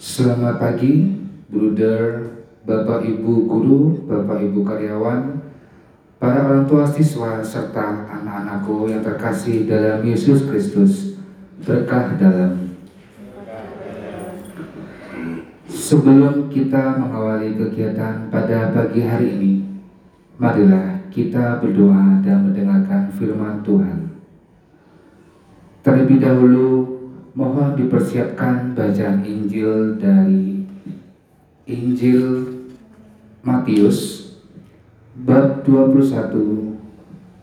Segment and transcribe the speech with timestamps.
[0.00, 1.12] Selamat pagi,
[1.52, 2.24] Bruder,
[2.64, 5.44] Bapak Ibu guru, Bapak Ibu karyawan,
[6.16, 11.20] para orang tua siswa, serta anak-anakku yang terkasih dalam Yesus Kristus,
[11.68, 12.72] berkah dalam.
[15.68, 19.52] Sebelum kita mengawali kegiatan pada pagi hari ini,
[20.40, 24.16] marilah kita berdoa dan mendengarkan firman Tuhan.
[25.84, 26.99] Terlebih dahulu,
[27.30, 30.66] Mohon dipersiapkan bacaan Injil dari
[31.62, 32.42] Injil
[33.46, 34.34] Matius
[35.14, 36.74] bab 21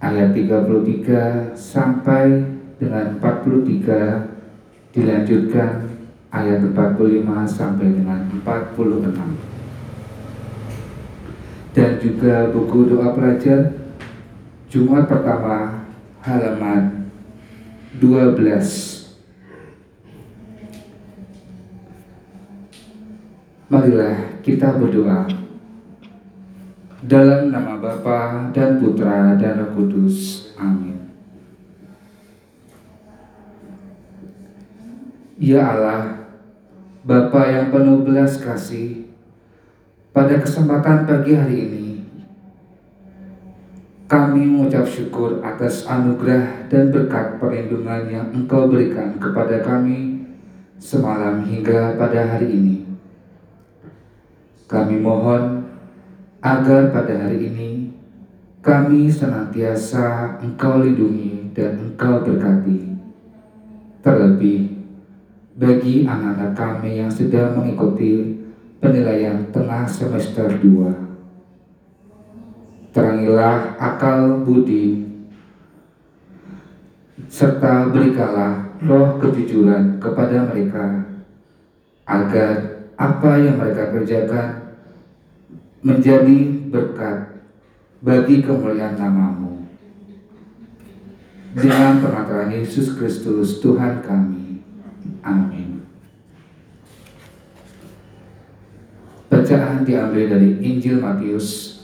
[0.03, 5.87] ayat 33 sampai dengan 43 dilanjutkan
[6.35, 9.07] ayat 45 sampai dengan 46
[11.71, 13.71] dan juga buku doa pelajar
[14.67, 15.87] Jumat pertama
[16.25, 17.07] halaman
[18.03, 18.96] 12
[23.67, 25.27] Marilah kita berdoa
[27.03, 30.49] dalam nama Bapa dan Putra dan Roh Kudus.
[30.55, 30.95] Amin.
[35.35, 36.31] Ya Allah,
[37.03, 39.11] Bapa yang penuh belas kasih,
[40.15, 41.87] pada kesempatan pagi hari ini,
[44.07, 50.23] kami mengucap syukur atas anugerah dan berkat perlindungan yang Engkau berikan kepada kami
[50.79, 52.86] semalam hingga pada hari ini.
[54.67, 55.63] Kami mohon
[56.43, 57.87] agar pada hari ini
[58.59, 62.99] kami senantiasa Engkau lindungi dan Engkau berkati.
[64.03, 64.75] Terlebih
[65.55, 68.43] bagi anak-anak kami yang sedang mengikuti
[68.83, 72.91] penilaian tengah semester 2.
[72.91, 75.07] Terangilah akal budi
[77.31, 81.07] serta berikanlah roh kejujuran kepada mereka
[82.03, 84.73] agar apa yang mereka kerjakan
[85.85, 86.37] menjadi
[86.73, 87.45] berkat
[88.01, 89.69] bagi kemuliaan namamu.
[91.53, 94.61] Dengan pengantaran Yesus Kristus Tuhan kami.
[95.21, 95.85] Amin.
[99.29, 101.77] Bacaan diambil dari Injil Matius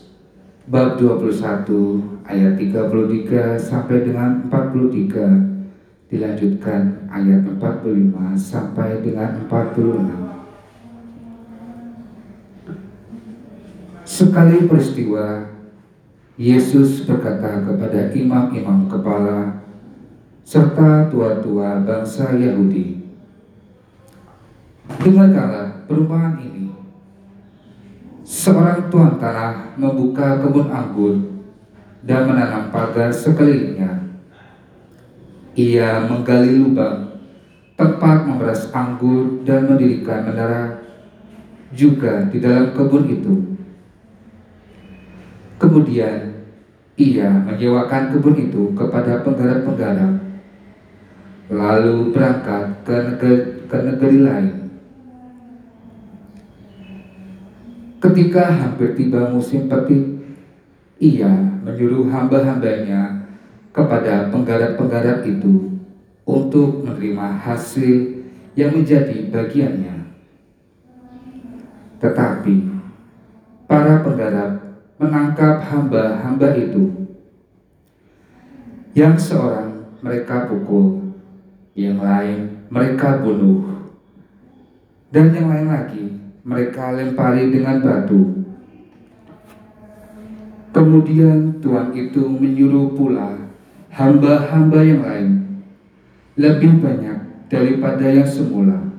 [0.70, 10.23] bab 21 ayat 33 sampai dengan 43 dilanjutkan ayat 45 sampai dengan 46.
[14.14, 15.42] Sekali peristiwa,
[16.38, 19.66] Yesus berkata kepada imam-imam kepala
[20.46, 23.02] serta tua-tua bangsa Yahudi,
[25.02, 26.70] Dengarkanlah perumpamaan ini.
[28.22, 31.18] Seorang tuan tanah membuka kebun anggur
[32.06, 34.14] dan menanam pagar sekelilingnya.
[35.58, 37.18] Ia menggali lubang
[37.74, 40.86] tempat memeras anggur dan mendirikan menara
[41.74, 43.53] juga di dalam kebun itu
[45.62, 46.34] Kemudian
[46.98, 50.14] ia menyewakan kebun itu kepada penggarap-penggarap,
[51.50, 54.56] lalu berangkat ke negeri, ke negeri lain.
[58.04, 60.04] Ketika hampir tiba musim petik,
[61.00, 61.32] ia
[61.64, 63.26] menyuruh hamba-hambanya
[63.74, 65.80] kepada penggarap-penggarap itu
[66.24, 70.14] untuk menerima hasil yang menjadi bagiannya.
[72.00, 72.56] Tetapi
[73.66, 74.63] para penggarap
[75.04, 77.12] menangkap hamba-hamba itu.
[78.96, 81.18] Yang seorang mereka pukul,
[81.76, 83.90] yang lain mereka bunuh,
[85.10, 86.06] dan yang lain lagi
[86.46, 88.46] mereka lempari dengan batu.
[90.74, 93.38] Kemudian Tuhan itu menyuruh pula
[93.94, 95.30] hamba-hamba yang lain
[96.34, 98.93] lebih banyak daripada yang semula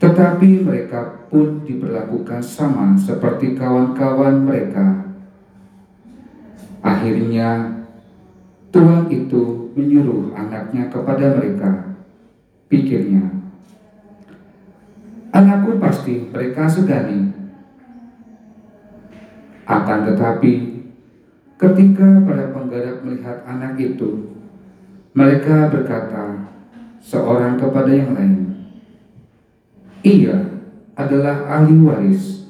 [0.00, 5.12] tetapi mereka pun diperlakukan sama seperti kawan-kawan mereka.
[6.80, 7.68] Akhirnya
[8.72, 11.92] Tuhan itu menyuruh anaknya kepada mereka.
[12.70, 13.28] Pikirnya,
[15.34, 17.34] anakku pasti mereka segani.
[19.66, 20.80] Akan tetapi,
[21.58, 24.38] ketika para penggarap melihat anak itu,
[25.10, 26.46] mereka berkata
[27.02, 28.49] seorang kepada yang lain,
[30.00, 30.36] ia
[30.96, 32.48] adalah ahli waris.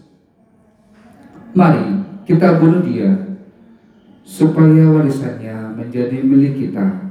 [1.50, 3.10] Mari kita bunuh dia
[4.22, 7.10] supaya warisannya menjadi milik kita.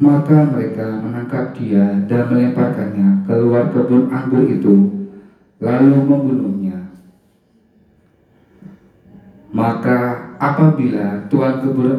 [0.00, 4.90] Maka mereka menangkap dia dan melemparkannya keluar kebun anggur itu,
[5.62, 6.90] lalu membunuhnya.
[9.54, 11.92] Maka apabila tuan kebun,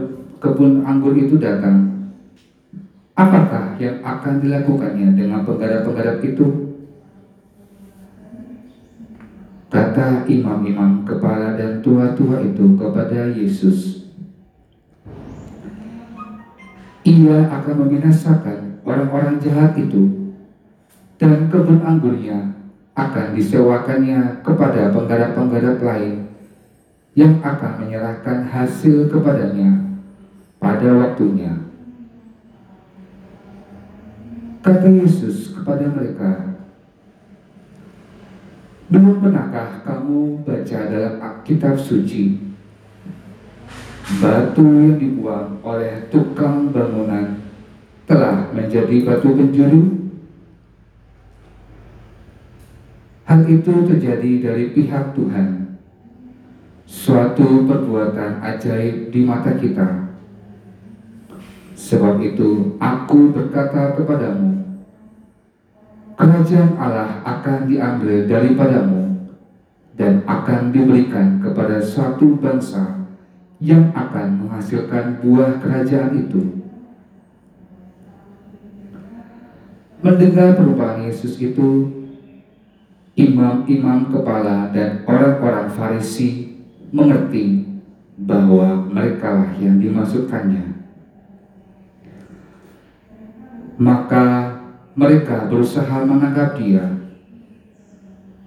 [0.44, 1.95] kebun anggur itu datang,
[3.16, 6.76] Apakah yang akan dilakukannya dengan penggarap-penggarap itu?
[9.72, 14.08] Kata imam-imam kepala dan tua-tua itu kepada Yesus,
[17.06, 20.34] Ia akan membinasakan orang-orang jahat itu
[21.22, 22.52] dan kebun anggurnya
[22.98, 26.26] akan disewakannya kepada penggarap-penggarap lain
[27.14, 30.02] yang akan menyerahkan hasil kepadanya
[30.60, 31.75] pada waktunya.
[34.66, 36.58] Kata Yesus kepada mereka,
[38.90, 42.42] Belum pernahkah kamu baca dalam Alkitab suci?
[44.18, 47.46] Batu yang dibuang oleh tukang bangunan
[48.10, 50.10] telah menjadi batu penjuru?
[53.30, 55.78] Hal itu terjadi dari pihak Tuhan.
[56.90, 60.05] Suatu perbuatan ajaib di mata kita
[61.86, 64.58] Sebab itu aku berkata kepadamu,
[66.18, 69.30] kerajaan Allah akan diambil daripadamu
[69.94, 73.06] dan akan diberikan kepada suatu bangsa
[73.62, 76.66] yang akan menghasilkan buah kerajaan itu.
[80.02, 81.86] Mendengar perubahan Yesus itu,
[83.14, 86.50] imam-imam kepala dan orang-orang Farisi
[86.90, 87.78] mengerti
[88.18, 90.75] bahwa mereka yang dimaksudkannya
[93.76, 94.56] maka
[94.96, 96.86] mereka berusaha menangkap dia.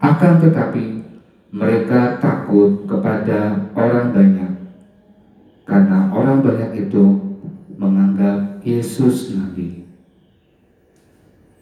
[0.00, 1.04] Akan tetapi
[1.52, 4.52] mereka takut kepada orang banyak
[5.69, 7.04] karena orang banyak itu
[7.76, 9.84] menganggap Yesus nabi.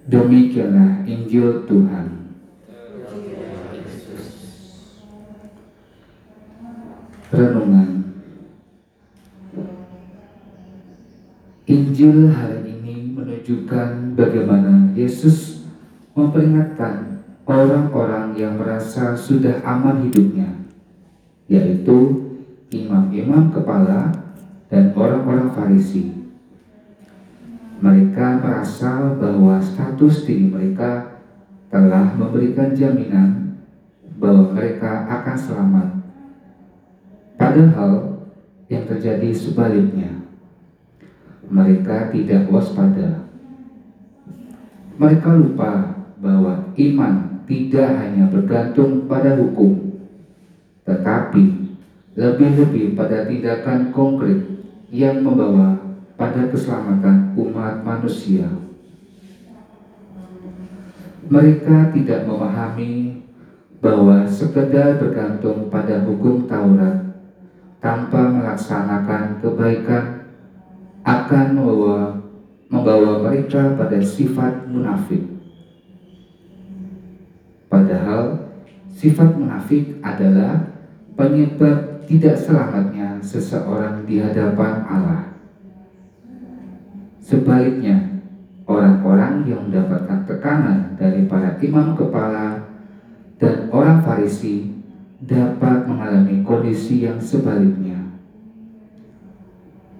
[0.06, 2.06] Demikianlah Injil Tuhan.
[7.26, 8.06] Renungan
[11.66, 12.55] Injil hari
[13.46, 15.62] menunjukkan bagaimana Yesus
[16.18, 20.50] memperingatkan orang-orang yang merasa sudah aman hidupnya,
[21.46, 22.26] yaitu
[22.74, 24.10] imam-imam kepala
[24.66, 26.10] dan orang-orang Farisi.
[27.78, 31.22] Mereka merasa bahwa status diri mereka
[31.70, 33.62] telah memberikan jaminan
[34.18, 35.88] bahwa mereka akan selamat.
[37.38, 38.26] Padahal
[38.66, 40.26] yang terjadi sebaliknya.
[41.46, 43.25] Mereka tidak waspada
[44.96, 45.72] mereka lupa
[46.16, 50.00] bahwa iman tidak hanya bergantung pada hukum,
[50.88, 51.76] tetapi
[52.16, 54.40] lebih-lebih pada tindakan konkret
[54.88, 55.76] yang membawa
[56.16, 58.48] pada keselamatan umat manusia.
[61.28, 63.20] Mereka tidak memahami
[63.84, 67.04] bahwa sekedar bergantung pada hukum Taurat
[67.84, 70.04] tanpa melaksanakan kebaikan
[71.04, 72.15] akan membawa
[72.66, 75.22] membawa mereka pada sifat munafik.
[77.70, 78.50] Padahal
[78.90, 80.74] sifat munafik adalah
[81.14, 85.22] penyebab tidak selamatnya seseorang di hadapan Allah.
[87.18, 88.22] Sebaliknya,
[88.70, 92.62] orang-orang yang mendapatkan tekanan dari para imam kepala
[93.42, 94.70] dan orang Farisi
[95.18, 97.98] dapat mengalami kondisi yang sebaliknya.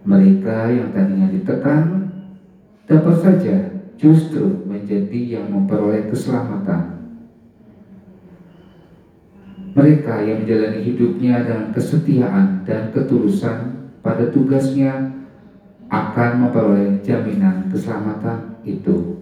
[0.06, 2.06] Mereka yang tadinya ditekan
[2.86, 3.56] dapat saja
[3.98, 6.96] justru menjadi yang memperoleh keselamatan.
[9.76, 15.12] Mereka yang menjalani hidupnya dengan kesetiaan dan ketulusan pada tugasnya
[15.92, 19.20] akan memperoleh jaminan keselamatan itu.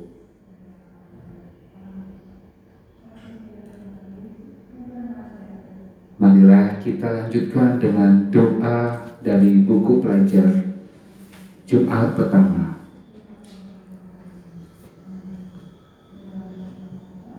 [6.15, 10.73] Marilah kita lanjutkan dengan doa dari buku pelajar
[11.67, 12.65] Jumat pertama.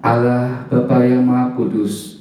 [0.05, 2.19] Allah Bapa yang Maha Kudus,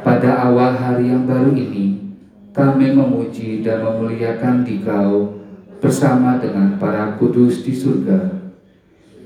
[0.00, 2.16] pada awal hari yang baru ini,
[2.56, 5.36] kami memuji dan memuliakan Dikau
[5.84, 8.40] bersama dengan para kudus di surga.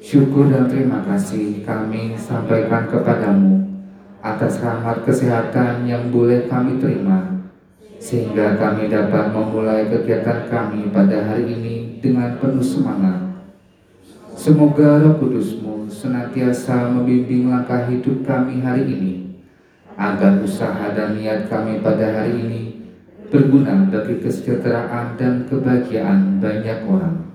[0.03, 3.67] Syukur dan terima kasih kami sampaikan kepadamu
[4.23, 7.47] atas rahmat kesehatan yang boleh kami terima,
[8.03, 13.26] sehingga kami dapat memulai kegiatan kami pada hari ini dengan penuh semangat.
[14.47, 19.15] Semoga roh kudusmu senantiasa membimbing langkah hidup kami hari ini,
[19.99, 22.63] agar usaha dan niat kami pada hari ini
[23.27, 27.27] berguna bagi kesejahteraan dan kebahagiaan banyak orang.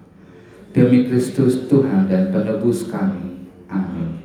[0.72, 3.44] Demi Kristus Tuhan dan penebus kami.
[3.68, 4.24] Amin.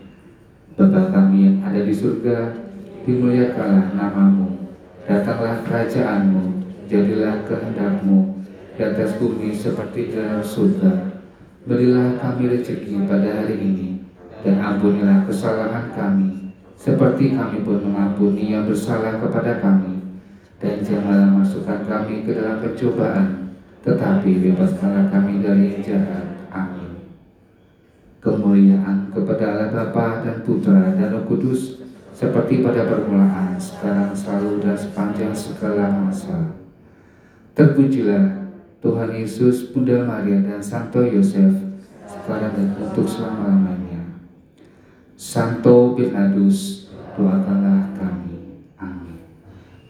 [0.79, 2.55] Bapa kami yang ada di surga,
[3.03, 4.79] dimuliakanlah namamu,
[5.11, 8.47] datanglah kerajaanmu, jadilah kehendakmu
[8.79, 11.16] di atas bumi seperti di dalam surga.
[11.67, 13.99] Berilah kami rezeki pada hari ini,
[14.47, 19.99] dan ampunilah kesalahan kami, seperti kami pun mengampuni yang bersalah kepada kami.
[20.63, 23.51] Dan janganlah masukkan kami ke dalam percobaan,
[23.83, 26.27] tetapi bebaskanlah kami dari yang jahat.
[26.55, 27.03] Amin.
[28.23, 31.83] Kemuliaan kepada Allah Bapa dan Putra dan Roh Kudus,
[32.15, 36.55] seperti pada permulaan, sekarang, selalu, dan sepanjang segala masa.
[37.59, 38.46] Terpujilah
[38.85, 41.53] Tuhan Yesus, Bunda Maria, dan Santo Yosef,
[42.07, 44.21] sekarang dan untuk selama-lamanya.
[45.17, 48.61] Santo Bernardus, doakanlah kami.
[48.77, 49.19] Amin.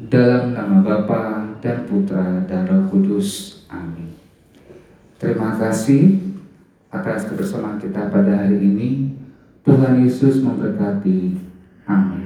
[0.07, 3.63] Dalam nama Bapa dan Putra dan Roh Kudus.
[3.67, 4.15] Amin.
[5.19, 6.23] Terima kasih
[6.95, 8.91] atas kebersamaan kita pada hari ini.
[9.67, 11.43] Tuhan Yesus memberkati.
[11.91, 12.26] Amin.